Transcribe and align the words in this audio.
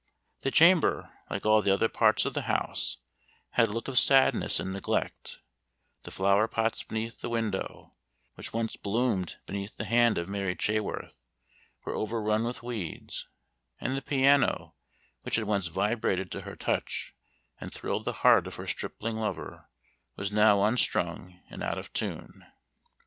The 0.41 0.49
chamber, 0.49 1.13
like 1.29 1.45
all 1.45 1.61
the 1.61 1.71
other 1.71 1.87
parts 1.87 2.25
of 2.25 2.33
the 2.33 2.41
house, 2.49 2.97
had 3.51 3.67
a 3.69 3.71
look 3.71 3.87
of 3.87 3.99
sadness 3.99 4.59
and 4.59 4.73
neglect; 4.73 5.37
the 6.05 6.09
flower 6.09 6.47
pots 6.47 6.81
beneath 6.81 7.21
the 7.21 7.29
window, 7.29 7.93
which 8.33 8.51
once 8.51 8.75
bloomed 8.75 9.37
beneath 9.45 9.77
the 9.77 9.85
hand 9.85 10.17
of 10.17 10.27
Mary 10.27 10.55
Chaworth, 10.55 11.17
were 11.85 11.93
overrun 11.93 12.45
with 12.45 12.63
weeds; 12.63 13.27
and 13.79 13.95
the 13.95 14.01
piano, 14.01 14.73
which 15.21 15.35
had 15.35 15.45
once 15.45 15.67
vibrated 15.67 16.31
to 16.31 16.41
her 16.41 16.55
touch, 16.55 17.13
and 17.59 17.71
thrilled 17.71 18.05
the 18.05 18.11
heart 18.25 18.47
of 18.47 18.55
her 18.55 18.65
stripling 18.65 19.17
lover, 19.17 19.69
was 20.15 20.31
now 20.31 20.63
unstrung 20.63 21.39
and 21.51 21.61
out 21.61 21.77
of 21.77 21.93
tune. 21.93 22.43